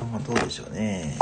[0.00, 1.14] 感はどうでしょうね。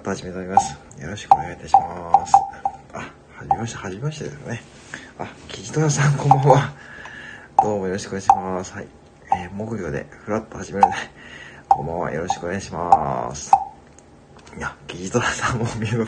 [0.00, 0.78] ー今、フラット始めております。
[1.00, 2.32] よろしくお願いいたします。
[2.94, 4.62] あ、はじめまして、はじめましてですね。
[5.18, 6.72] あ、キジトラさんこんばんは。
[7.62, 8.72] どうもよろしくお願いします。
[8.72, 8.88] はい。
[9.32, 10.98] えー木魚でフラット始めるので、
[11.68, 12.12] こんばんは。
[12.12, 13.52] よろしくお願いします。
[14.56, 16.06] いや、キジトラさんも見事。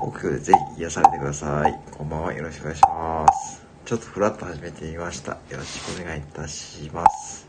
[0.00, 1.80] 木魚でぜひ癒されてください。
[1.92, 2.32] こんばんは。
[2.32, 3.64] よろしくお願いします。
[3.84, 5.32] ちょっとフラット始めてみました。
[5.32, 7.46] よろしくお願いいたします。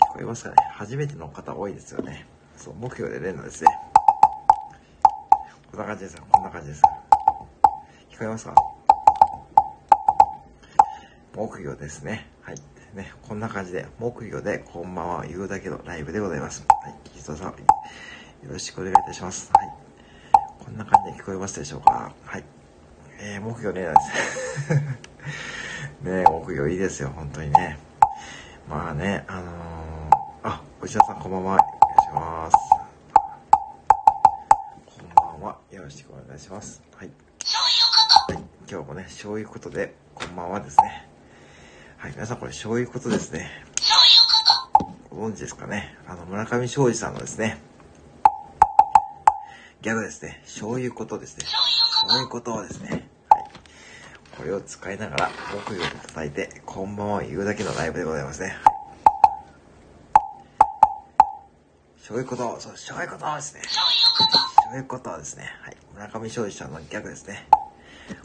[0.00, 0.56] 聞こえますかね？
[0.72, 2.26] 初めての方多いですよね。
[2.58, 3.70] そう、目標で練るのですね。
[5.70, 6.24] こんな感じですよ。
[6.30, 6.82] こんな感じです。
[8.10, 8.54] 聞こえますか？
[11.34, 12.26] 木魚ですね。
[12.42, 12.56] はい。
[12.94, 16.66] ね、こんな感じで、木魚でこんばんは言うだけのライブでございます。
[16.82, 16.94] はい。
[17.10, 17.54] キさん、よ
[18.50, 19.52] ろしくお願いいたします。
[19.54, 19.72] はい。
[20.64, 22.12] こんな感じで聞こえますでしょうか？
[22.24, 22.44] はい。
[23.20, 24.74] えー、木魚ね、です。
[26.02, 27.78] ね木魚いいですよ、本当にね。
[28.68, 29.46] まあね、あのー、
[30.42, 31.77] あ、おじささんこんばんは。
[35.78, 36.82] よろしくお願いします。
[36.96, 37.10] はい。
[38.28, 38.42] はい。
[38.68, 41.08] 今日もね、そういうことで、こんばんはですね。
[41.98, 43.48] はい、皆さんこれ、そういうことですね。
[45.08, 45.96] ご存知ですかね？
[46.08, 47.58] あの、村上昌司さんのですね、
[49.80, 50.42] ギャグですね。
[50.46, 51.46] そういうことですね。
[52.08, 53.08] そういうことをですね。
[53.30, 53.44] はい。
[54.36, 55.30] これを使いながら、
[55.64, 58.56] 木曜で叩いて、こんばんは言うだけのライブでございますね。
[62.02, 63.60] そういうこと、そう、そういうことですね。
[63.62, 65.44] そういうことということはですね。
[65.62, 65.76] はい。
[65.94, 67.48] 村上昌司さんのギャグですね。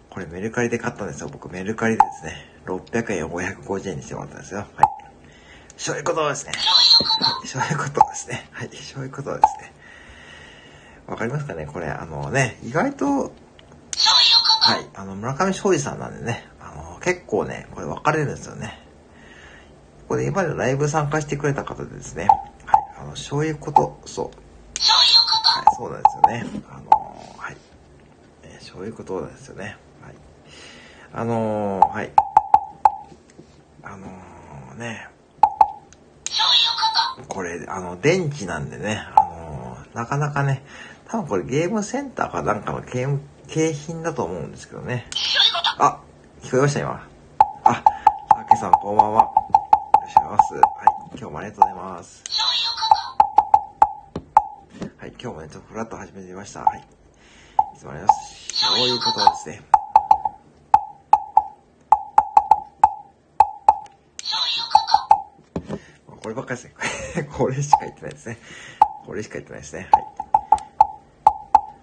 [0.10, 1.30] これメルカリで買ったんですよ。
[1.32, 4.60] 僕メルカリでですね、600円を550円にしてもらったんですよ。
[4.60, 4.68] はい。
[5.78, 6.52] そういうことですね。
[7.46, 8.50] そういうことですね。
[8.52, 8.70] はい。
[8.76, 9.74] そういうことですね。
[11.08, 11.66] わかりますかね？
[11.66, 13.30] これ、あのね、意外と、は
[14.80, 18.80] い、あの、村上昌司さんなんでね、あの、結構ね、これ分かれるんですよね。
[20.10, 22.28] これ今までライブ参加してくれた方でですね、
[22.66, 24.43] はい、あの、そういうこと、そう。
[25.76, 26.46] そうなんですよね。
[26.70, 26.90] あの、
[27.38, 27.58] はい。
[28.44, 29.78] えーそういうことなんですよね。
[30.02, 30.16] はい。
[31.14, 32.12] あのーはい。
[33.84, 35.08] あのーね、
[37.28, 40.64] これ、あの、電池なんでね、あのーなかなかね、
[41.08, 45.06] 多分これゲームセンターかなんかのゲーム、景品だと思うんですけどね。
[45.78, 46.00] あ、
[46.42, 47.08] 聞こえました今。
[47.64, 47.84] あ、
[48.36, 49.22] たけさんこんばんは。
[49.24, 49.32] よ
[50.02, 50.54] ろしくお願いします。
[50.56, 50.64] はい、
[51.20, 52.43] 今日もありがとうございます。
[55.04, 56.62] はい、今日もね、ちょっとフラッと始めてみました。
[56.62, 56.80] はい。
[56.80, 58.56] いつもありがとうございます。
[58.56, 59.62] そういうことですね。
[66.22, 67.24] こればっかりですね。
[67.38, 68.38] これしか言ってないですね。
[69.06, 69.90] これしか言ってないですね。
[69.92, 70.04] はい。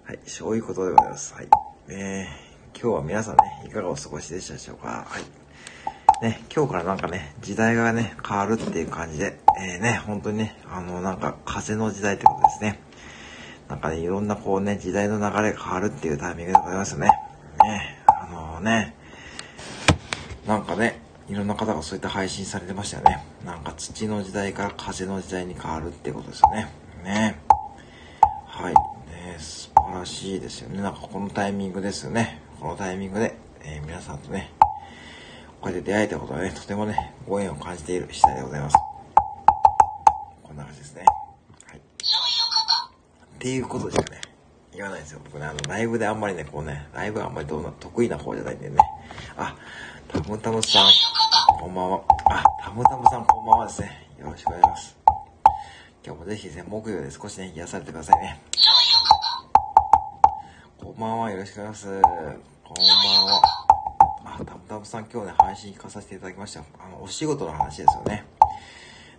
[0.07, 1.35] はい、そういうことでございます。
[1.35, 1.47] はい。
[1.89, 2.27] え
[2.73, 6.25] 今日は皆さんね、いかがお過ごしでしたでしょうかはい。
[6.25, 12.79] ね、今日からなんかね、時代がね、変わるっていう感じで、えー、ね、本当にね、あの、なんか風の時代ってことですね。
[13.71, 17.07] なんかね、いろんなこうね、時代の流れが変わるっていうタイミングでございますよね。
[17.63, 18.93] ね、あのー、ね、
[20.45, 23.23] なんかね、いろんな方がそういった配信されてましたよね。
[23.45, 26.69] なんか土の時代から風の時代に変わるっていうことですよね。
[27.05, 27.39] ね。
[28.45, 28.73] はい。
[28.73, 30.81] ね、素晴らしいですよね。
[30.81, 32.41] なんかこのタイミングですよね。
[32.59, 34.51] このタイミングで、えー、皆さんとね、
[35.61, 38.90] こうやって出会えたことはね、とてもね、ご縁を感じている次第でございます。
[43.41, 44.21] っていうことですよね。
[44.71, 45.21] 言わないですよ。
[45.23, 48.77] 僕ね、あの、ライブであんまりね、こうね、ライブはあんまりどうな、得意な方じゃないんでね。
[49.35, 49.55] あ、
[50.07, 50.85] タムタムさん、
[51.59, 52.03] こんばんは。
[52.29, 54.07] あ、タムタムさんこんばんはですね。
[54.19, 54.97] よろしくお願いします。
[56.05, 58.39] 今日もぜひですね、木曜で少しね、癒されてくださいね。
[60.77, 62.01] こんばんは、よろしくお願いします。
[62.03, 63.41] こんばんは。
[64.23, 66.59] あ、たむたむさん今日ね、配信聞かさせていただきました。
[66.59, 68.23] あの、お仕事の話ですよね。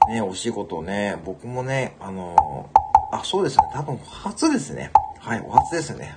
[0.08, 2.70] ね、お仕事ね、僕もね、あの、
[3.12, 4.90] あ、そうですね、多分初ですね。
[5.20, 6.16] はい、お初ですね。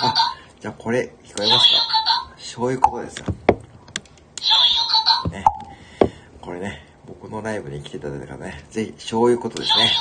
[0.00, 0.14] あ、
[0.58, 1.78] じゃあこれ、聞こえますか？
[2.38, 3.26] そういうことですよ。
[5.30, 5.44] ね。
[6.40, 9.92] これね、僕のライブに来ていただいた方ね、ぜひ、そういうことですね。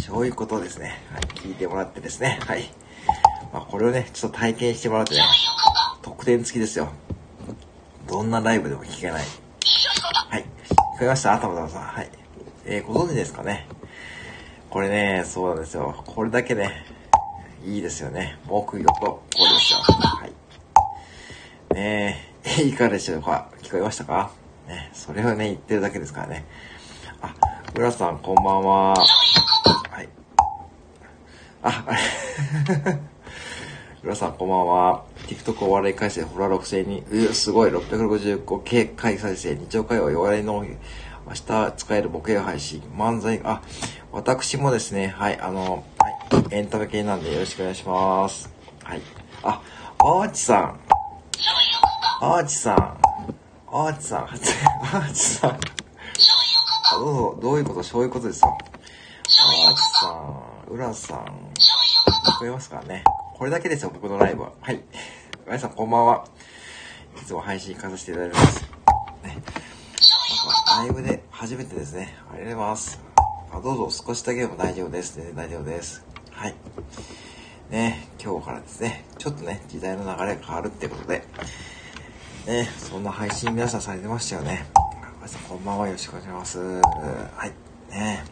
[0.00, 0.98] そういうことですね。
[1.12, 2.40] はい、聞いてもらってですね。
[2.46, 2.70] はい。
[3.52, 5.20] まあ、これをね、ちょっと体験してもらってね、
[6.00, 6.88] 特典付きですよ。
[8.06, 9.24] どんなライブでも聞けない。
[10.30, 10.40] はい。
[10.40, 11.38] 聞こえました？
[11.38, 11.82] たまたまさん。
[11.82, 12.10] はい。
[12.64, 13.68] えー、ご存知ですかね？
[14.70, 16.02] これね、そうなんですよ。
[16.06, 16.84] これだけね、
[17.64, 18.38] いいですよね。
[18.46, 19.78] 木魚とこれですよ。
[19.80, 21.74] はい。
[21.74, 23.48] ねえ、いかがでしょうか？
[23.62, 24.30] 聞こえましたか？
[24.68, 26.44] ね、それをね、言ってるだけですからね。
[27.22, 27.34] あ、
[27.74, 28.94] 浦さん、こんばんは。
[28.94, 30.08] はい。
[31.62, 31.98] あ、あれ。
[34.02, 35.04] 浦さん、こんばんは。
[35.28, 40.62] TikTok お笑い改正、フラ6000に、うすごい、665系回再生、日曜会話、お笑いの、
[41.26, 43.62] 明日使えるボケ配信、漫才、あ、
[44.10, 48.50] 私もですね、はい、あの、はい、エンタメ系なんでよろしくお願いします。
[48.82, 49.02] はい。
[49.42, 49.62] あ、
[49.98, 50.80] アーチさん。
[52.20, 52.98] アーチさん。
[53.70, 54.22] アーチさん。
[54.24, 55.50] アーチさん。
[55.50, 55.58] あ、
[56.98, 57.82] どうぞ、どういうこと？
[57.82, 58.48] そういうことですよ。
[58.48, 61.18] アーチさん、浦さん。
[61.18, 63.04] 聞こえますかね？
[63.34, 64.52] これだけですよ、僕のライブは。
[64.60, 64.82] はい。
[65.46, 66.24] 皆さんこんばんは。
[67.20, 68.62] いつも配信行かさせていただいてます。
[68.62, 68.68] ね。
[69.22, 69.42] なんか、
[70.78, 72.16] ライブで初めてですね。
[72.32, 73.07] ありがとうございます。
[73.50, 75.16] あどうぞ少しだけでも大丈夫です。
[75.16, 76.04] ね、大丈夫です。
[76.30, 76.54] はい。
[77.70, 81.24] ね、今日からですね、ちょっとね、時代の流れが変わるってことで、
[82.46, 84.66] ね、そんな配信皆さんされてましたよね。
[85.16, 86.58] 皆さんこんばんは、よろしくお願いします。
[86.58, 87.52] はい。
[87.90, 88.24] ね。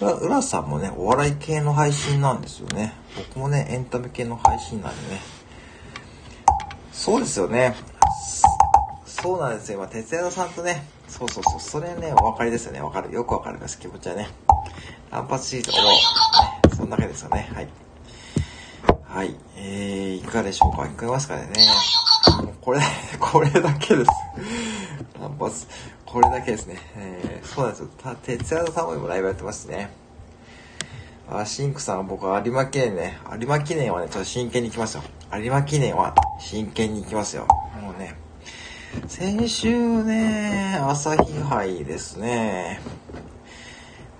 [0.00, 2.94] 浦さんもね、お笑い系の配信なんですよね。
[3.16, 5.20] 僕もね、エンタメ系の配信なんでね。
[6.92, 7.76] そうですよね。
[9.22, 9.78] そうなんですよ。
[9.78, 12.80] 今、哲也さんとね、そうそうそう、それね、お分かりですよね。
[12.80, 13.12] わかる。
[13.12, 13.78] よくわかります。
[13.78, 14.28] 気持ちはね。
[15.10, 15.84] 単発シート、思う。
[15.84, 17.48] ね、そんなわけですよね。
[17.54, 17.68] はい。
[19.04, 19.36] はい。
[19.56, 20.82] えー、いかがでしょうか？
[20.82, 21.48] 聞こえますかね？
[22.60, 22.80] これ、
[23.20, 24.10] これだけです。
[25.18, 25.66] 単発。
[26.04, 26.78] これだけですね。
[26.96, 27.88] えー、そうなんですよ。
[28.02, 29.90] た、哲也さんも今ライブやってますね。
[31.30, 33.18] あ、シンクさん、僕有馬記念ね。
[33.38, 35.02] 有馬記念はね、ちょっと真剣に行きますよ。
[35.34, 37.46] 有馬記念は真剣に行きますよ。
[39.08, 42.80] 先週ね、朝日杯ですね。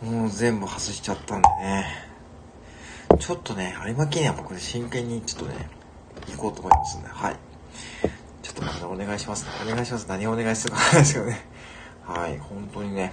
[0.02, 1.86] もう全部外しちゃったんでね。
[3.18, 5.68] ちょっとね、有馬記念は僕真剣にちょっとね、
[6.28, 7.36] 行こうと思いますんで、はい。
[8.42, 9.50] ちょっとまたお願いします、ね。
[9.70, 10.06] お願いします。
[10.08, 11.46] 何をお願いするかなんですけどね。
[12.06, 13.12] はい、本当にね。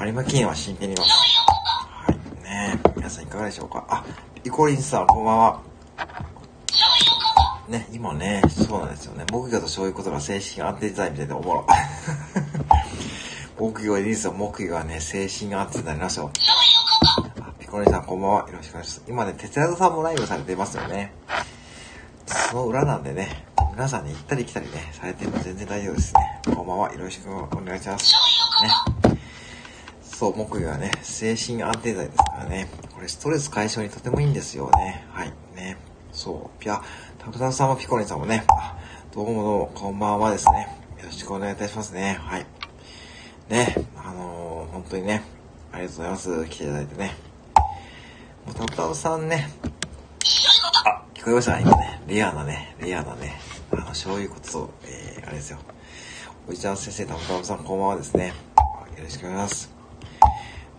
[0.00, 1.10] 有馬記念は真剣にいます。
[1.10, 3.86] はい、ね皆さんいかがでしょうか。
[3.88, 4.04] あ、
[4.42, 5.60] イコリンさん、こんばんは。
[7.68, 9.24] ね、今ね、そうなんですよね。
[9.30, 11.66] 木魚とそういうことが精神安定剤みたいでおもろ。
[13.58, 14.32] 木魚いいですよ。
[14.32, 16.30] 木魚はね、精神安定になりますよ。
[17.40, 18.50] あ、ピコリンさん、こんばんは。
[18.50, 19.02] よろしくお願いします。
[19.08, 21.12] 今ね、哲也さんもライブされてますよね。
[22.26, 26.40] その裏なんでね、皆さんね、行ったり来たりね、されても全然大丈夫ですね。
[26.54, 26.92] こんばんは。
[26.92, 28.12] よろしくお願いします。
[29.08, 29.18] ね。
[30.02, 32.68] そう、木魚はね、精神安定剤ですからね。
[32.94, 35.06] これストレス解消にとてもいいんですよね。
[35.10, 35.32] はい。
[35.56, 35.76] ね。
[36.14, 36.62] そう。
[36.62, 36.80] ピャ、
[37.18, 38.44] タブタブさんもピコリンさんもね、
[39.12, 40.68] どうもどうも、こんばんはですね。
[40.98, 42.18] よろしくお願いいたしますね。
[42.20, 42.46] はい。
[43.48, 45.24] ね、あのー、本当にね、
[45.72, 46.46] ありがとうございます。
[46.46, 47.16] 来ていただいてね。
[48.46, 49.50] もうタブタブさんね、
[50.84, 53.34] あ、聞こえました今ね、レアなね、レアなね、
[53.72, 55.58] あの、そういうこと、えー、あれですよ。
[56.46, 58.28] おじちゃん先生、たむたむさん、こんばんはですね。
[58.28, 59.74] よろしくお願いします。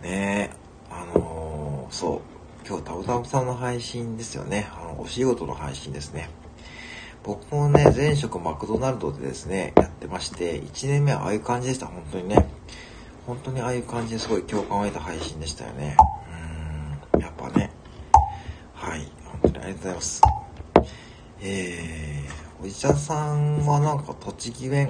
[0.01, 0.49] ねえ、
[0.89, 2.34] あのー、そう。
[2.67, 4.67] 今日タブタブさんの配信ですよね。
[4.73, 6.31] あの、お仕事の配信ですね。
[7.21, 12.49] 僕もね、前職マクドナルドでですね、やってまして、1年目はああいう感じでした、本当にね。
[13.27, 15.95] 本当にああいう感じですごい共感を得た配信でしたよね。
[17.13, 17.69] うーん、やっぱね。
[18.73, 20.21] はい、本当にありがとうございます。
[21.41, 24.89] えー、おじちゃんさんはなんか栃木弁、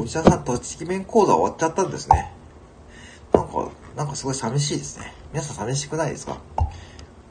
[0.00, 2.32] おじちゃんさん栃木弁講座終わっちゃったんですね。
[3.32, 5.12] なんか、なんかすごい寂しいですね。
[5.32, 6.38] 皆さん寂しくないですか？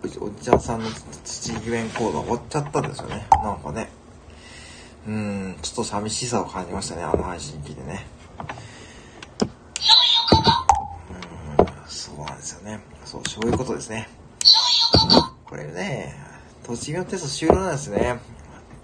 [0.03, 0.89] おじちゃんさんの
[1.23, 3.25] 土弁講座終わっちゃったんですよね。
[3.41, 3.87] なんかね。
[5.07, 8.05] うん、ちょっと寂しさを感じましたね、あの配信聞いてね。
[9.39, 9.45] う
[11.63, 12.81] ん、そうなんですよね。
[13.05, 14.09] そう、そういうことですね。
[15.45, 16.15] これね、
[16.63, 18.19] 栃木のテスト終了なんですね。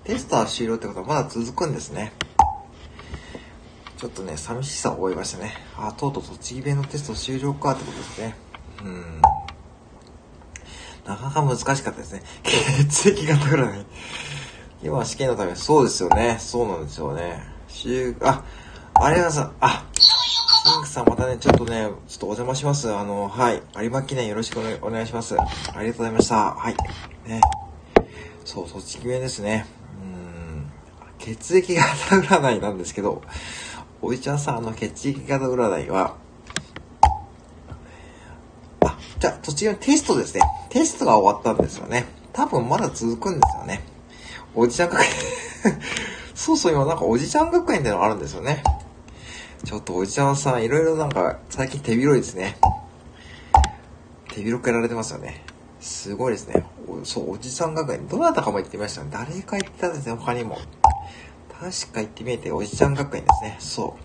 [0.06, 2.14] テストは終了ってことはまだ続くんですね。
[4.04, 5.54] ちょっとね、寂しさを覚えましたね。
[5.78, 8.36] あ、とうとう栃木弁のテスト終了かってことですね。
[8.84, 9.22] うん。
[11.08, 12.22] なかなか難しかったですね。
[12.44, 13.86] 血液型占い。
[14.84, 16.36] 今は試験のため、そうですよね。
[16.38, 17.50] そうなんですよね。
[17.70, 18.44] 週、あ、
[18.96, 19.56] ありがとうございます。
[19.62, 22.94] あ、シンクさんまたね、ちょっとね、ちょっとお邪魔します。
[22.94, 23.64] あの、はい。
[23.78, 25.38] 有馬記念よろしくお願いします。
[25.40, 26.56] ありがとうございました。
[26.56, 26.76] はい。
[27.26, 27.40] ね。
[28.44, 29.66] そう、栃木弁ですね。
[30.02, 30.72] うん。
[31.20, 33.22] 血液型占いなんですけど、
[34.06, 36.18] おいちゃんさん、あの、血液型占いは、
[38.82, 40.42] あ、じゃあ、栃木のテストですね。
[40.70, 42.06] テストが終わったんですよね。
[42.34, 43.82] 多分まだ続くんですよね。
[44.54, 45.10] おじちゃん学園
[46.36, 48.62] そうそう、今なんかおじちゃん学園ってのがあるんですよね。
[49.64, 52.58] ちょっとおじちゃんさん、いろいろなんか、最近手広いですね。
[54.34, 55.46] 手広くやられてますよね。
[55.80, 56.66] すごいですね。
[57.06, 59.08] そう、おじさん学園、どなたかも言ってましたね。
[59.14, 60.58] 誰か言ってたんですね、他にも。
[61.64, 63.56] 確か言ってみえて、おじちゃん学園ですね。
[63.58, 63.96] そ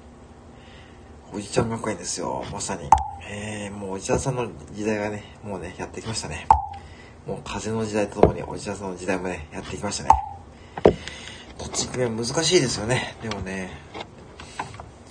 [1.32, 1.36] う。
[1.38, 2.88] おじちゃん学園ですよ、まさに。
[3.28, 6.46] えー、もうおじちゃんさんの時代がね、もうね、やってきましたね。
[7.26, 10.10] もう風の時代とともにおじちゃんさんの時代もね、やってきましたね。
[11.58, 13.16] 栃木弁難しいですよね。
[13.22, 13.70] でもね、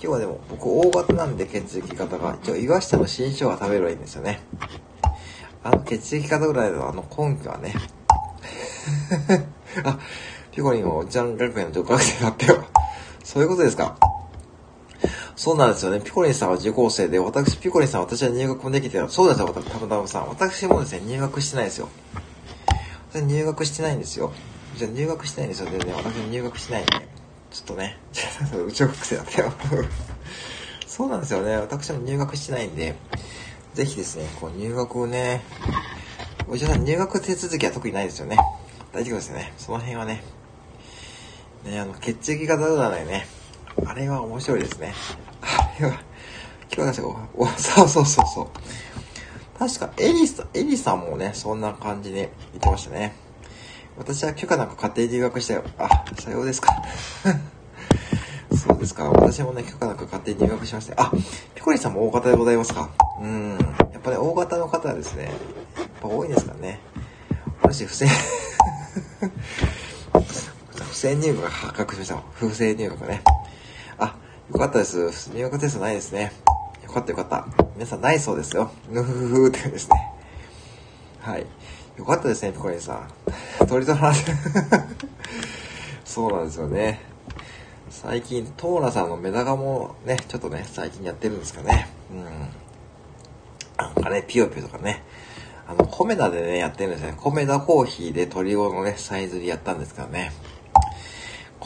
[0.00, 4.40] 日はでも僕大型なんで血液型が、一応岩下の新生姜食べればいいんですよね。
[5.62, 7.74] あの血液型ぐらいのあの根拠はね。
[9.84, 9.98] あ、
[10.58, 12.64] ピコリンはおじちゃん学園の女学生だったよ。
[13.22, 13.96] そういうことですか。
[15.36, 16.00] そうなんですよね。
[16.00, 20.28] ピコリンさんは受講生で、私、ピコリンさん、私は入学もできてそうですよ、たぶたぶさん。
[20.28, 21.88] 私もですね、入学してないですよ。
[23.12, 24.32] 私入学してないんですよ。
[24.76, 25.94] じゃ入学してないんですよ、全然。
[25.94, 26.92] 私入学してないんで。
[26.92, 26.98] ちょ
[27.62, 27.98] っとね、
[28.66, 29.52] 宇宙学生だったよ。
[30.88, 31.56] そうなんですよね。
[31.56, 32.96] 私も入学してないんで、
[33.74, 35.44] ぜひですね、こう入学をね、
[36.48, 38.36] おじさん入学手続きは特にないですよね。
[38.92, 39.52] 大丈夫ですよね。
[39.56, 40.37] その辺はね。
[41.68, 43.26] ね、あの、血液型占いね。
[43.86, 44.94] あれは面白いですね。
[45.42, 46.00] あれは、
[46.74, 49.58] 今日はお、 そうそうそうそう。
[49.58, 53.14] 確か、エリさん、エリさんもね、そんな感じで言ってましたね。
[53.98, 55.64] 私は許可なく家庭留学したよ。
[55.78, 56.72] あ、さようですか。
[58.56, 59.10] そうですか。
[59.10, 61.02] 私もね、許可なく家庭留学しました。
[61.02, 61.12] あ、
[61.54, 62.88] ピコリさんも大型でございますか。
[63.20, 63.58] うん。
[63.92, 65.24] やっぱね、大型の方はですね、
[65.76, 66.80] やっぱ多いんですからね。
[67.60, 68.06] 私、不正
[70.98, 72.16] 不正入学が発覚しました。
[72.32, 73.22] 不正入学ね。
[73.98, 74.16] あ、
[74.52, 75.30] よかったです。
[75.32, 76.32] 入学テストないですね。
[76.82, 77.46] よかったよかった。
[77.76, 78.72] 皆さんないそうですよ。
[78.90, 80.12] ぬふふふってですね。
[81.20, 81.46] はい。
[81.96, 83.66] よかったですね、ピコリンさん。
[83.68, 84.24] 鳥と話
[86.04, 87.00] そうなんですよね。
[87.90, 91.88] 最近、トーラさんのメダカもね、ちょっとね、最近やってるんですかね。
[92.10, 92.24] うん。
[93.76, 95.04] なんかね、ピヨピヨとかね。
[95.68, 97.14] あの、コメダでね、やってるんですね。
[97.16, 100.32] コメダコーヒーで鳥語のね、サイズでやったんですからね。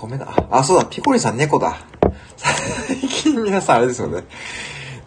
[0.03, 1.77] コメダ、あ、そうだ、ピコリさん猫だ。
[2.37, 4.25] 最近皆さんあれですよね。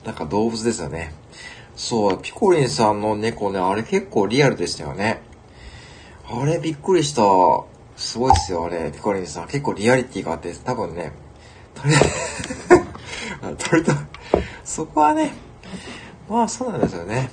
[0.05, 1.13] なんか動物ですよね。
[1.75, 5.21] そう、ピコリンさんの猫ね、あれ結構リアルでしたよね。
[6.31, 7.23] あれびっくりした。
[7.97, 9.47] すごいっすよ、あれ、ピコリンさん。
[9.47, 11.11] 結構リアリティがあって、多分ね、
[13.69, 13.91] 鳥 と、
[14.63, 15.33] そこはね、
[16.29, 17.31] まあそうなんですよね。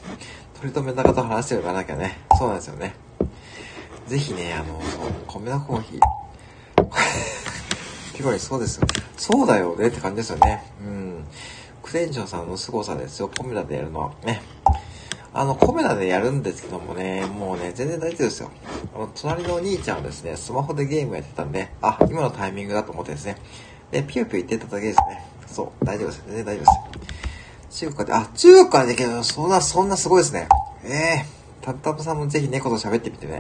[0.60, 2.18] 鳥とメダカと話してるかなきゃね。
[2.36, 2.96] そうなんですよね。
[4.08, 6.31] ぜひね、あの、そう、米田コーヒー。
[8.14, 8.86] ピコリそうですよ。
[9.16, 10.62] そうだよねって感じですよね。
[10.80, 11.24] うん。
[11.82, 13.28] クレンジョンさんの凄さですよ。
[13.28, 14.12] コメダでやるのは。
[14.24, 14.42] ね。
[15.34, 18.50] あの、コメダでやるんですけどもね、もうね、全然大丈夫ですよ。
[18.94, 23.36] あの、隣のお兄ちゃんはですね、スマホでゲームやってたんで、あ、今のタイミングだと思ってですね。
[23.90, 25.24] で、ピヨピヨ言ってただけですね。
[25.46, 26.24] そう、大丈夫です。
[26.26, 27.80] 全然大丈夫です。
[27.80, 30.48] 中華で、あ、中華でけど、そんな、そんなすごいですね。
[30.84, 33.38] ええー、タッタブさんもぜひ猫と喋ってみてね。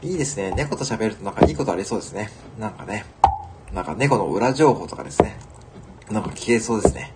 [0.00, 0.52] いいですね。
[0.52, 2.30] 猫と喋るとなんかいいことありそうですね。
[2.58, 3.04] なんかね。
[3.72, 5.36] なんか猫の裏情報とかですね。
[6.10, 7.12] なんか消えそうですね。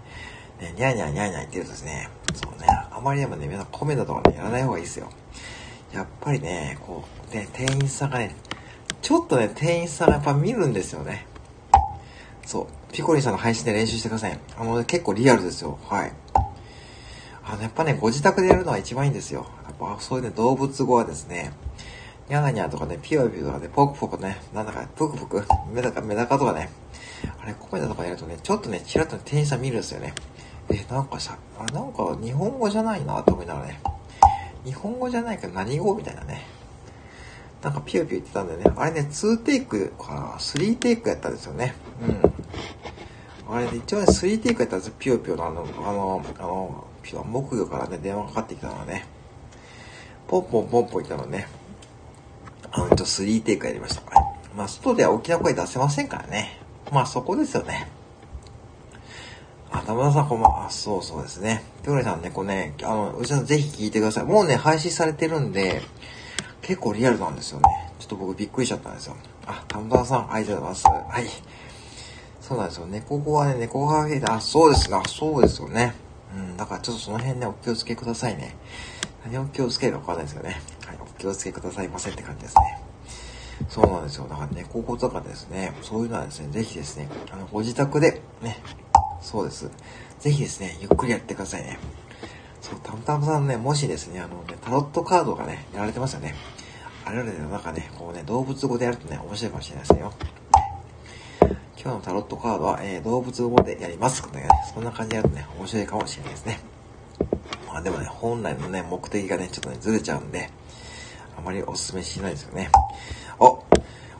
[0.60, 5.08] ね、ニャーニャーニャーニャー言ってるとですね、そうね、あまりでもね、皆さんコメントとかね、やらない方がいいですよ。
[5.92, 8.36] やっぱりね、こう、ね、店員さんがね、
[9.00, 11.26] ちょっとね、店員さんがやっぱ見るんですよね。
[12.44, 12.66] そう。
[12.92, 14.38] ピコリンさんの配信で練習してください。
[14.58, 15.78] あの、ね、結構リアルですよ。
[15.88, 16.12] はい。
[17.44, 19.46] あの、やっぱね、ご自宅でやるのは一番いいんですよ。
[19.64, 21.52] やっぱ、そういうね、動物語はですね、
[22.30, 25.42] ニャーニャーとかね、ピヨピヨとかね、ポクポクね、なんだか、プクプク、
[25.74, 26.70] メダカ、メダカとかね、
[27.42, 30.14] あれ、コメダとかやるとね、ちょっとね、チラッと、ね、店員さん見るんですよね。
[30.70, 33.80] え、なんかさ、あ、なんか日本語じゃないなと思いながらね、
[34.64, 36.46] 日本語じゃないけど何語みたいなね。
[37.64, 38.72] なんかピヨピヨ言ってたんだよね。
[38.76, 41.74] あれね、2テイクかな ?3 テイクやったんですよね。
[43.48, 43.52] うん。
[43.52, 44.94] あれで、一応ね、3テイクやったんですよ。
[45.00, 46.84] ピヨピヨのあの、あの、あの、
[47.24, 49.04] 木魚からね、電話かかってきたのはね。
[50.28, 51.48] ポンポンポンポン言ったのね。
[53.00, 54.02] あの、一応3テイクやりました。
[54.54, 56.60] まあ、外では大きな声出せませんからね。
[56.92, 57.88] まあ、そこですよね。
[59.70, 60.66] あ、田村さんこんばんは。
[60.66, 61.62] あ、そうそうですね。
[61.82, 64.24] ピョレさんね、ね、あの、うちのぜひ聞いてください。
[64.24, 65.80] もうね、配信されてるんで、
[66.62, 67.92] 結構リアルなんですよね。
[67.98, 69.16] ちょっと僕びっくりしちゃったんですよ。
[69.46, 70.86] あ、田村さん、ありがとうございます。
[70.86, 71.26] はい。
[72.40, 72.86] そうなんですよ。
[72.86, 75.94] 猫語はね、猫カフェで、あ、そうですあ、そうですよね。
[76.34, 78.56] うん、だからちょっとその辺ね、お気をつけくださいね。
[79.24, 80.60] 何を気をつけるかわかんないですよね。
[80.86, 82.89] はい、お気をつけくださいませって感じですね。
[83.70, 84.26] そうなんですよ。
[84.28, 88.60] だから猫語とかですね、そういうのはですね、ぜひですね、あの、ご自宅で、ね、
[89.22, 89.70] そうです。
[90.18, 91.78] ぜひですね、ゆっくりやってくださいね。
[92.60, 96.34] そう、たむたむさんね、もしですね、あのね、タロットカードがね、やられてますよね。
[97.04, 100.12] あれらね、なんかね、こうね、動物語でやるとね、面白いかもしれないですよ。
[101.82, 104.22] 今日のタロットカードは、えー、動物語でやります。
[104.32, 106.60] ね、そんな感じでやるとね、面白いかもしれないですね。
[107.68, 110.50] まあでもね、本来のね、目的がね、ちょっとね、ずれちゃうんで、
[111.40, 112.68] あまりお勧めしないですよね。
[113.38, 113.64] お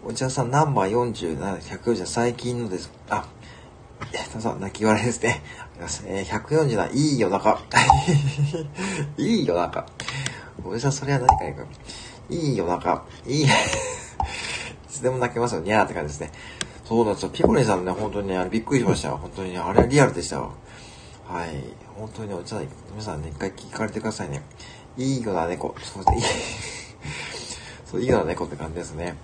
[0.02, 2.90] お茶さん、ナンバー47、140最近のです。
[3.10, 3.28] あ、
[4.32, 5.42] 皆さん、泣き笑いですね。
[6.06, 7.60] えー、147、いい夜中。
[9.18, 9.84] いい夜中。
[10.64, 11.64] おじさん、それは何かいいか。
[12.30, 13.04] いい夜中。
[13.26, 13.48] いい、 い
[14.88, 16.32] つでも泣けますよ、にゃーって感じですね。
[16.86, 17.28] そうなんですよ。
[17.28, 19.18] ピコリンさんね、本当にね、あれびっくりしましたよ。
[19.20, 20.52] 本当にね、あれはリアルでしたよ。
[21.28, 21.50] はい。
[21.94, 24.42] 本当におじさん、皆さんね、一回聞かれてくださいね。
[24.96, 25.74] いいよな猫。
[25.82, 26.79] そうですね。
[27.90, 29.16] そう、いいよな猫って感じですね。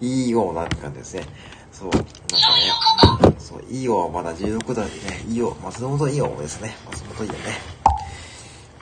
[0.00, 1.26] いいよなって感じですね。
[1.70, 4.88] そう、なんかね、そう、いいよはまだ16度でね、
[5.28, 6.74] いいよ、松本いいよですね。
[6.86, 7.40] 松本いいよね。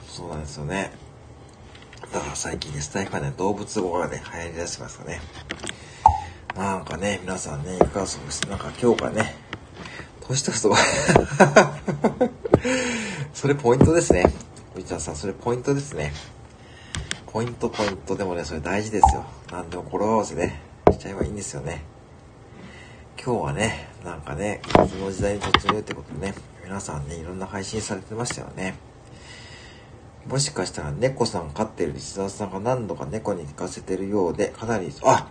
[0.06, 0.92] そうなんですよね。
[2.12, 5.20] だから最近ね、スタイフはね、動物語がね、流行り出してますかね。
[6.56, 9.34] なんかね、皆さんね、いかがそうですなんか今日からね、
[10.20, 10.76] 年取ると、
[13.34, 14.32] それポイントですね。
[14.76, 16.12] みちゃんさん、それポイントですね。
[17.32, 18.14] ポイント、ポイント。
[18.14, 19.24] でもね、それ大事ですよ。
[19.50, 21.82] なんでも語呂合わせね、しちゃえばいいんですよね。
[23.16, 28.74] 今日はね、なんかね、いつの時代に突入ってことでね、皆さんね、いろんな配信されてましたよね。
[30.26, 35.26] もしかしたら猫さん飼ってるリスナーさんが何度か猫に聞かせてるようで、かなり、あ、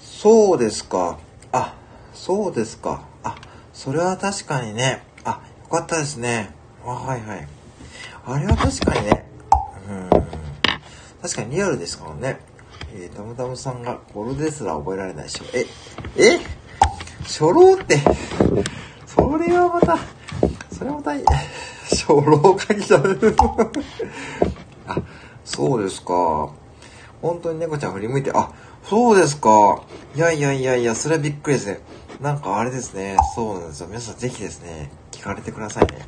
[0.00, 1.18] そうですか。
[1.52, 1.74] あ、
[2.14, 3.02] そうですか。
[3.24, 3.36] あ、
[3.74, 5.02] それは確かにね。
[5.24, 6.54] あ、よかったですね。
[6.82, 7.48] あ、はいはい。
[8.24, 9.26] あれは確かにね。
[9.86, 10.49] うん。
[11.22, 12.40] 確かにリアルですからね。
[12.94, 15.44] えー、たむたむさんがゴルですら覚えられないでしょ。
[15.54, 15.66] え、
[16.16, 16.40] え？
[17.24, 17.98] 初老って、
[19.06, 19.98] それはまた、
[20.72, 21.12] それはまた、
[21.88, 23.34] 初老書きだね。
[24.88, 24.96] あ、
[25.44, 26.50] そうですか。
[27.22, 28.50] 本当に猫ちゃん振り向いて、あ、
[28.88, 29.82] そうですか。
[30.16, 31.80] いやいやいやいや、それはびっくりですね。
[32.20, 33.16] なんかあれですね。
[33.34, 33.86] そうなんですよ。
[33.88, 36.06] 皆さんぜひですね、聞かれてくださいね。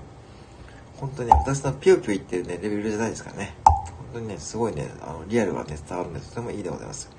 [0.99, 3.55] 本当に、私のピューピュー言ってるね、レベルじゃないですからね。
[4.13, 7.11] 当にね、すごいね、あの、リアルがね、伝わるんで、とてもいいでございます。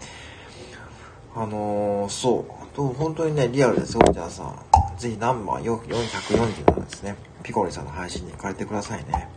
[1.36, 2.76] あのー、そう。
[2.76, 4.56] と、本当にね、リアルですよ、じゃあさん。
[4.98, 7.16] ぜひナンバー447ですね。
[7.42, 9.28] ピコリさんの配信に行かれてくださいね。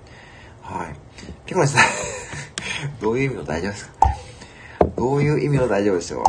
[0.63, 0.95] はい。
[1.47, 1.83] ピコリさん
[3.01, 3.93] どういう意味の大丈夫ですか？
[4.97, 6.23] どういう意味の大丈夫ですよ。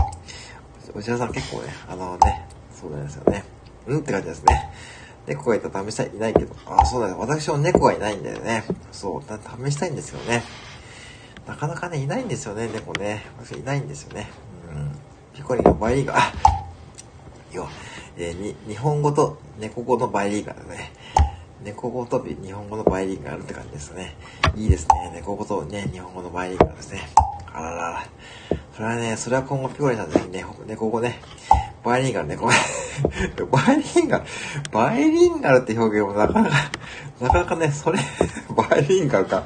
[0.96, 3.44] 内田さん結構ね、あのね、そうなんですよね。
[3.88, 4.72] うんって感じですね。
[5.28, 6.56] 猫がいたら試したい、いないけど。
[6.66, 7.18] あ、そうだよ。
[7.20, 8.64] 私も猫がいないんだよね。
[8.92, 10.44] そう、だ試したいんですよね。
[11.48, 13.24] なかなかね、いないんですよね、猫ね。
[13.58, 14.30] いないんですよね。
[14.76, 14.92] うん。
[15.34, 16.34] ピコリがバイリーガー、あ
[17.52, 17.68] 要
[18.18, 20.92] えー、に、日本語と猫語のバイリーガーだね。
[21.64, 24.16] 猫語と日本語のバイリンガルって感じですね。
[24.56, 25.12] いいですね。
[25.14, 27.08] 猫語とね、日本語のバイリンガルですね。
[27.54, 28.06] あららら。
[28.76, 31.20] それはね、それは今後ピコリさんぜひね、猫語ね、
[31.84, 32.50] バイリンガル、猫、
[33.52, 34.24] バイリンガル、
[34.72, 36.56] バイリンガルって表現もなかなか、
[37.22, 38.00] なかなかね、それ、
[38.56, 39.44] バイリンガルか。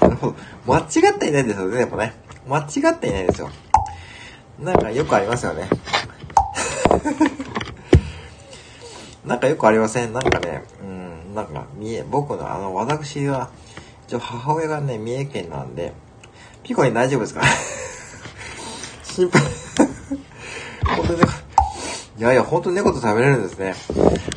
[0.00, 0.36] なるほど。
[0.66, 2.14] 間違っていないんですよね、でもね。
[2.48, 3.50] 間違っていないんですよ。
[4.60, 5.68] なんかよくありますよね。
[9.24, 10.12] なんかよくありません？
[10.12, 13.48] なんかね、うん、なんか、三重、僕のあの、私は、
[14.06, 15.92] 一応母親がね、三重県なんで、
[16.62, 17.42] ピコに大丈夫ですか？
[19.02, 19.42] 心配。
[20.96, 21.20] 本当に、
[22.16, 23.74] いやいや、本当に猫と食べれるんですね。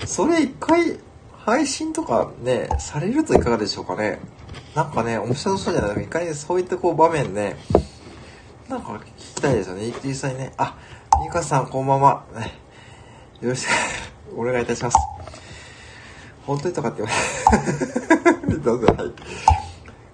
[0.06, 1.00] それ一回、
[1.46, 4.20] 配信とかね、されるといかがでしょうかね。
[4.76, 5.96] なんかね、面白そうじゃない？
[5.96, 6.20] ですか。
[6.22, 7.56] 一回そういったこう場面ね、
[8.68, 9.94] なんか聞きたいですよね。
[10.04, 10.52] 実際ね。
[10.58, 10.76] あ、
[11.24, 12.24] ミカさんこんばんは。
[13.42, 13.70] よろしく
[14.36, 14.98] お願いいたします。
[16.46, 17.12] 本当にとかって言わ
[18.50, 19.08] れ どうぞ、はい。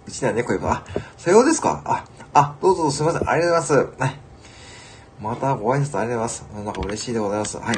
[0.07, 0.83] うちには猫いるあ、
[1.17, 1.81] さようですか？
[1.85, 3.29] あ、あ、どうぞすいません。
[3.29, 4.01] ありがとうございます。
[4.01, 4.19] はい。
[5.23, 6.41] またご挨拶ありがとうございます。
[6.53, 7.57] なんか嬉しいでございます。
[7.57, 7.75] はい。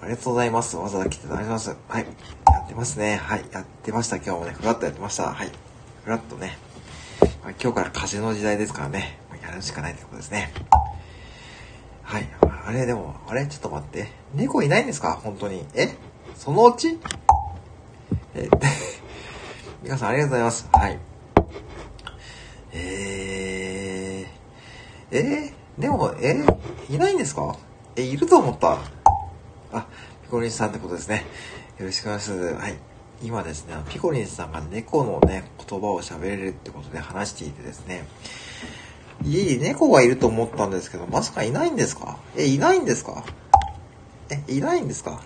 [0.00, 0.76] ありがとうございます。
[0.78, 1.76] わざわざ来ていただきます。
[1.88, 2.06] はい。
[2.50, 3.16] やってますね。
[3.16, 3.44] はい。
[3.52, 4.16] やってました。
[4.16, 5.34] 今日もね、ふらっとやってました。
[5.34, 5.52] はい。
[6.04, 6.56] ふらっとね。
[7.62, 9.18] 今日から風の時代ですからね。
[9.42, 10.50] やるしかないってことですね。
[12.02, 12.26] はい。
[12.66, 13.46] あれ、でも、あれ？
[13.46, 14.08] ちょっと待って。
[14.34, 15.20] 猫いないんですか？
[15.22, 15.66] 本当に。
[15.74, 15.94] え？
[16.34, 16.98] そのうち？
[18.34, 18.48] え、
[19.84, 20.68] 皆さんありがとうございます。
[20.72, 20.98] はい。
[22.72, 26.44] えー、えー、でも、え、
[26.90, 27.56] いないんですか？
[27.94, 28.78] え、いると思った。
[29.72, 29.86] あ、
[30.24, 31.24] ピコリンさんってことですね。
[31.78, 32.54] よろしくお願いします。
[32.54, 32.76] はい。
[33.22, 38.06] 今ですね、ピコリンさんが猫のね、言葉を喋れるってことで話していてですね、
[39.24, 42.18] 家に猫がいると思ったんですけど、まさかいないんですか？
[42.36, 43.24] え、いないんですか？
[44.30, 45.20] え、いないんですか？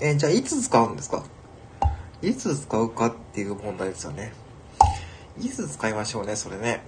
[0.00, 1.24] え、じゃあいつ使うんですか？
[2.20, 4.32] いつ使うかっていう問題ですよね。
[5.40, 6.82] いつ使いましょうね、それね。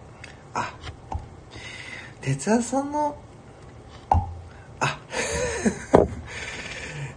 [0.55, 0.75] あ、
[2.27, 3.17] 哲也さんの、
[4.81, 4.99] あ、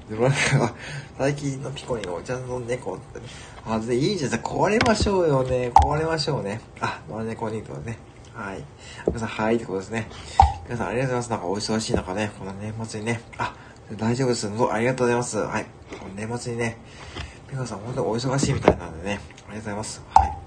[1.18, 3.20] 最近のピコリのお茶の猫って、
[3.66, 5.72] あ、でいいじゃん、壊れましょうよね。
[5.74, 6.62] 壊れましょうね。
[6.80, 7.98] あ、野良猫にとね。
[8.36, 8.64] はい。
[9.08, 10.08] 皆さん、はいってことですね。
[10.66, 11.30] 皆さん、ありがとうございます。
[11.32, 13.22] なんかお忙しい中ね、この年末にね。
[13.40, 13.56] あ、
[13.98, 14.56] 大丈夫です。
[14.56, 15.40] どうありがとうございます。
[15.40, 15.66] はい。
[16.00, 16.78] この年末にね、
[17.50, 19.20] ピカさん、本当にお忙しいみたいなんでね。
[19.50, 20.02] ありがとうございます。
[20.14, 20.38] はい。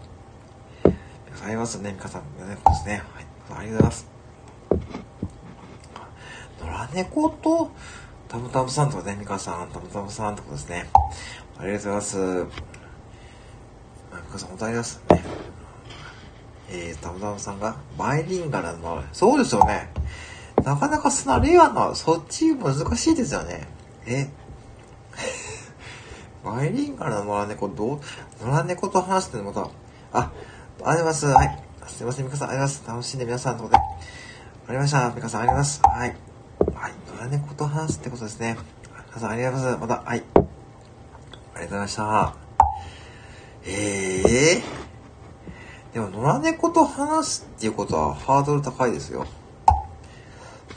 [1.26, 1.92] 皆さん、ありますね。
[1.94, 3.02] ミカさん、ね、ですね。
[3.12, 3.26] はい。
[3.58, 4.21] ありがとうございます。
[6.60, 7.70] 野良猫と、
[8.28, 10.88] タムタムさんとかね、ミカさん、タムタムさんとかですね。
[11.58, 12.46] ありがとうございます。
[12.46, 12.52] ミ
[14.32, 15.34] カさん、本当ありがとうございます。
[15.38, 15.52] ね。
[16.70, 19.90] えー、たむたむさんが、バイリンガルの、そうですよね。
[20.64, 23.66] なかなかそのレアな、そっち難しいですよね。
[24.06, 24.30] え？
[26.44, 28.00] バイリンガルの野良猫、どう、
[28.44, 29.70] 野良猫と話してるのまた、
[30.18, 30.30] あ、あ
[30.78, 31.26] りがとうございます。
[31.26, 31.62] はい。
[31.88, 33.02] すいません、ミカさん、ありがとうございます。
[33.02, 33.70] 楽しんで皆さんとこ
[34.72, 35.10] ありました。
[35.14, 35.82] ミカさん、ありがとうございます。
[35.84, 36.16] はい。
[36.74, 36.92] はい。
[37.14, 38.56] 野良猫と話すってことですね。
[39.08, 39.80] 皆さん、ありがとうございます。
[39.82, 40.16] また、はい。
[40.16, 42.34] ありがとうございました。
[43.66, 44.22] え
[44.56, 45.92] えー？
[45.92, 49.26] でも、野良猫と話すっていうことはハードル高いですよ。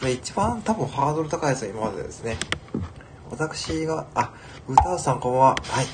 [0.01, 2.35] 一番多分ハードル高いですよ、今までですね。
[3.31, 4.33] 私が、あ、
[4.67, 5.47] 歌うさんこんばんは。
[5.69, 5.85] はい。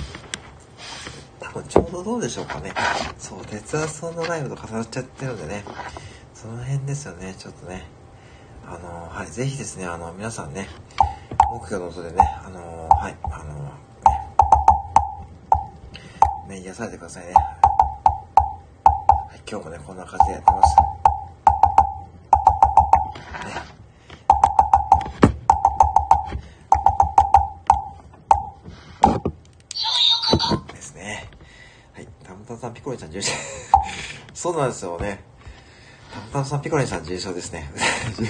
[1.39, 2.73] 多分ちょうどどうでしょうかね。
[3.19, 5.63] そう、鉄腕さんのライブと重なっちゃってるんでね。
[6.41, 7.83] その辺ですよね、ちょっとね。
[8.65, 10.67] あのはい、ぜひですね、あの、皆さんね、
[11.51, 13.71] 目標の音でね、あのはい、あの
[16.47, 17.33] ね、ね、癒されてくださいね。
[17.33, 17.41] は
[19.35, 20.75] い今日もね、こんな感じでやってます。
[30.73, 31.29] ですね。
[31.93, 32.07] はい。
[32.23, 33.31] たむたむさん、ピコリンさん、重症。
[34.33, 35.30] そうなんですよね。
[36.31, 37.69] たむたむさん、ピコリンさん、重症ですね。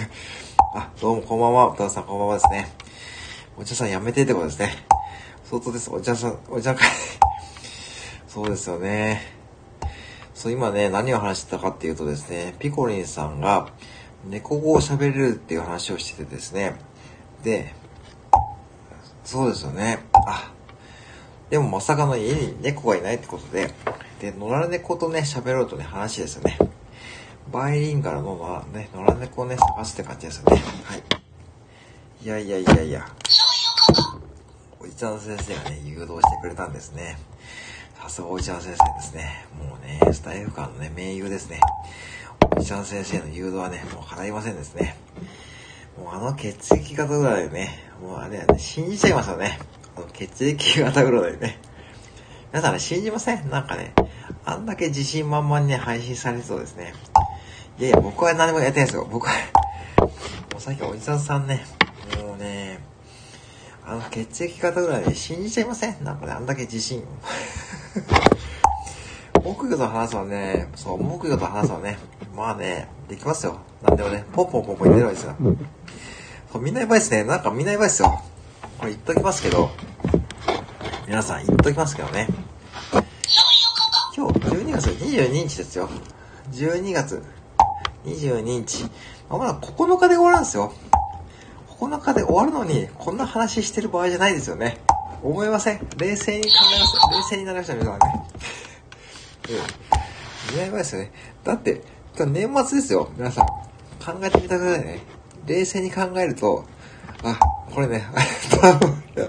[0.73, 1.75] あ、どうもこんばんは。
[1.77, 2.71] たむさん、こんばんはですね。
[3.57, 4.75] お茶さんやめてってことですね。
[5.43, 5.91] 相当です。
[5.91, 6.87] お茶さん、お茶会。
[8.27, 9.21] そうですよね。
[10.33, 13.67] そう、今ね、何を話してたかっていうとですね、ピコリンさんが
[14.25, 16.75] 猫語を喋れるっていう話をしててですね、
[17.43, 17.75] で、
[19.23, 19.99] そうですよね。
[20.25, 20.51] あ、
[21.51, 23.71] でもまさかの家に猫がいないってことで、
[24.19, 26.57] で、野良猫とね、喋ろうとね、話ですよね。
[27.49, 30.61] バイリンガルのね、野良猫をね、探すって感じですよね。
[30.83, 31.03] はい。
[32.23, 33.05] いやいやいやいや。
[34.79, 37.17] おじちゃん先生がね、誘導してくれたんですね。
[38.01, 39.45] さすがおじちゃん先生ですね。
[39.59, 41.59] もうね、スタイフ間のね、盟友ですね。
[42.55, 44.97] おじちゃん先生の誘導はね、もう叶いませんですね。
[45.97, 49.59] もうあの血液型ぐらいでね、もうあれは、ね、信じちゃいますよね。
[49.95, 51.59] あの血液型ぐらいでね。
[52.51, 53.93] 皆さんね、信じませんなんかね、
[54.43, 56.93] あんだけ自信満々にね、配信されそうですね。
[57.79, 59.07] いやいや、僕は何もやってないですよ。
[59.09, 59.33] 僕は
[59.97, 61.65] もうさっきおじさんさんね、
[62.17, 62.81] もうね、
[63.85, 67.05] あの血液型ぐらいで信じちゃいませんなんかね、あんだけ自信。
[69.41, 71.99] 木魚と話すはね、そう、木魚と話すはね、
[72.35, 73.59] まあね、できますよ。
[73.81, 75.35] なんでもね、ポンポンポンポン言ってるわけですよ。
[76.51, 77.23] そうみんなやばいっすね。
[77.23, 78.21] なんかみんなやばいっすよ。
[78.77, 79.71] これ言っときますけど、
[81.07, 82.27] 皆さん言っときますけどね。
[84.71, 85.89] 12月22日ですよ。
[86.53, 87.21] 12月
[88.05, 88.85] 22日。
[89.29, 90.71] まもなく9日で終わるんですよ。
[91.67, 94.77] 9日で終わるのに、こんな話してる場合じゃないですよね。
[95.23, 95.87] 思いません？
[95.97, 96.95] 冷静に考えます。
[97.17, 98.25] 冷静になりました、皆さんね。
[99.49, 100.55] うん。
[100.55, 101.11] 似合いますよね。
[101.43, 101.81] だって、
[102.17, 103.45] 年末ですよ、皆さん。
[103.45, 103.57] 考
[104.23, 104.99] えてみてくださいね。
[105.47, 106.63] 冷静に考えると、
[107.23, 107.37] あ、
[107.73, 108.05] これね、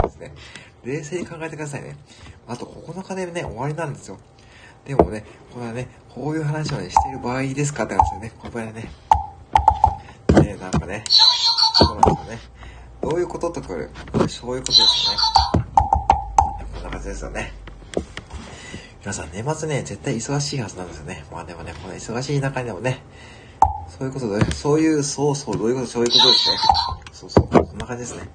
[0.00, 0.32] ですね。
[0.84, 1.96] 冷静に考えてくださいね。
[2.48, 4.18] あと9日でね、終わりなんですよ。
[4.86, 8.32] でもね、これはね、こういう話をね、している場合ですかって話ですよね。
[8.38, 8.90] これはね。
[10.42, 11.04] ね、なんかね、
[11.74, 12.40] そうなんですよね。
[13.02, 15.18] どういうこととか、そういうことですよね。
[16.74, 17.52] こんな感じですよね。
[19.02, 21.24] 皆さん、年末ね、絶対忙しいはずなんですよね。
[21.30, 23.02] まあでもね、この忙しい中でもね、
[23.98, 26.58] そういうことで、そういう、そうそう、どういうこと、そういうことですね。
[27.12, 28.28] そうそう、こんな感じですね。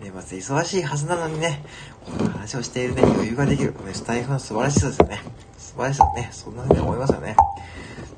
[0.00, 1.62] 年末忙しいはずなのにね、
[2.04, 3.72] この話をしているね、余裕ができる。
[3.72, 5.20] これ、スタイフの素晴らしさですよね。
[5.56, 6.28] 素晴らしさね。
[6.32, 7.36] そんな風に思いますよね。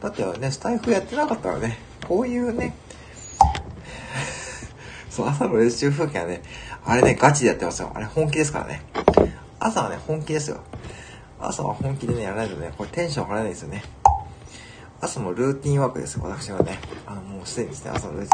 [0.00, 2.74] だってね、スタイフやってなかったらね、こういうね、
[5.10, 6.42] そう、朝の練習風景はね、
[6.86, 7.92] あれね、ガチでやってますよ。
[7.94, 8.82] あれ本気ですからね。
[9.60, 10.60] 朝はね、本気ですよ。
[11.38, 13.84] 朝は本気でね、やらないとね、これテンション上がらないですよね。
[15.02, 16.78] 朝のルーティンワークですよ、私はね。
[17.06, 18.30] あの、もうすでにですね、朝のルーテ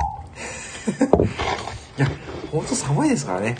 [0.86, 1.24] ィン。
[1.98, 2.08] いや、
[2.52, 3.56] ほんと寒いですからね。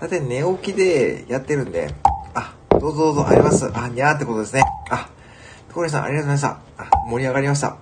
[0.00, 1.92] だって寝起きでやってるんで、
[2.34, 3.70] あ、どうぞどうぞ、あります。
[3.74, 4.62] あ、にゃーってことですね。
[4.90, 5.08] あ、
[5.68, 6.82] ピコリさんありがとうございました。
[6.82, 7.76] あ、盛り上がりました。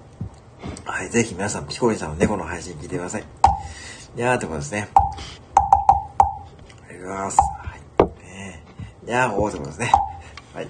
[0.85, 3.25] はい、ぜひ皆さん、ピコリさんの猫の配信聞いてください。
[4.15, 4.89] にゃーってことですね。
[6.89, 7.39] ありがとうございます。
[7.39, 8.25] はい。
[8.25, 8.63] ね
[9.03, 9.93] にゃーほーってことですね。
[10.55, 10.69] はい。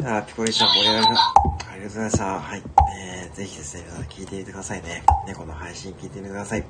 [0.00, 1.20] じゃあ、ピコリさん盛り上がりまし
[1.66, 1.72] た。
[1.72, 2.24] ありがとうございました。
[2.40, 2.62] はい。
[2.96, 5.04] えー、ぜひですね、皆さん聞いてみてくださいね。
[5.28, 6.64] 猫の配信聞いてみてください。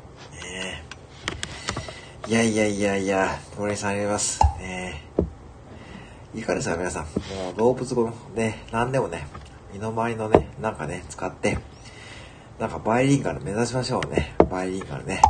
[0.45, 0.98] えー、
[2.29, 4.41] いやいやいやいや、ピコリンさんありがとうございます。
[4.61, 7.05] えー、いかがですか皆さん。
[7.05, 9.27] もう動物語ね、何でもね、
[9.73, 11.57] 身の回りのね、なんかね、使って、
[12.59, 14.35] なんかバイリンガル目指しましょうね。
[14.51, 15.23] バイリンガルね。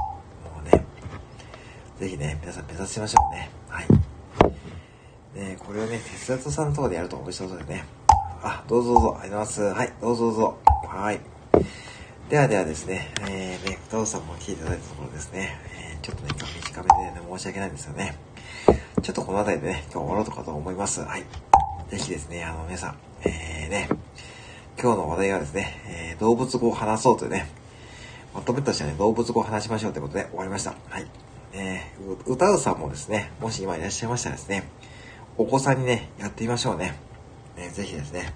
[0.45, 0.85] もうね、
[2.01, 3.49] ぜひね、皆さん目指しましょうね。
[3.69, 3.87] はい。
[5.39, 7.85] ねこれをね、鉄達さんのところでやると面白そうでね。
[8.43, 9.79] あ、どうぞどうぞ、ありがとうございます。
[9.79, 10.59] はい、どうぞどうぞ。
[10.89, 11.38] はい。
[12.29, 15.57] ではではですね、えー、ね、どうさんも来ていただいたところですね、
[15.95, 18.19] えー、ちょっとね、今日短めでね、申し訳ないんですよね。
[19.01, 21.01] ちょっとこの辺りでね、今日終わろうとかと思います。
[21.01, 21.25] はい。
[21.89, 23.89] ぜひですね、あの、皆さん、えー、ね、
[24.79, 27.49] 今日の話題はですね、えー、動物語を話そうというね、
[28.35, 30.75] まとめとしてはね、動物語を話しましょうということで終わりました。
[30.91, 31.07] はい。
[31.55, 34.69] えー、歌うさんもですね、もし今いらっしゃいましたらですね、
[35.39, 36.95] お子さんにね、やってみましょうね。
[37.57, 38.35] ね、ぜひですね、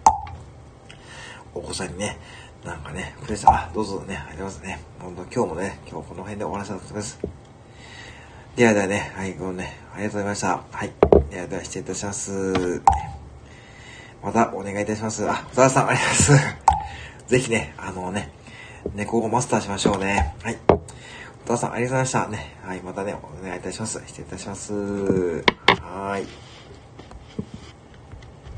[1.55, 2.17] お子さんにね、
[2.65, 4.81] なんかね、プレゼンあ、どうぞね、ありがとうございますね。
[5.01, 7.19] 本当今日もね、今日この辺で終わらせたいと思います。
[8.55, 10.63] ではではね、はい、ごめんね、ありがとうございました。
[10.71, 10.93] はい。
[11.31, 12.83] ではでは失礼いたします。
[14.23, 15.29] またお願いいたします。
[15.29, 17.27] あ、ザワさん、ありがとうございます。
[17.27, 18.31] ぜひね、あのね、
[18.95, 20.37] 猫をマスターしましょうね。
[20.45, 20.59] はい。
[20.69, 22.45] お父さん、ありがとうございました。
[22.45, 22.57] ね。
[22.65, 24.01] はい、またね、お願いいたします。
[24.07, 24.73] 失礼いたします。
[24.73, 26.52] はーい。